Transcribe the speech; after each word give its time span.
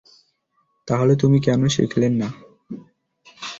তাহলে 0.87 1.13
তুমি 1.15 1.37
কেন 1.39 1.61
শিখলেন 1.67 2.13
না? 2.13 2.29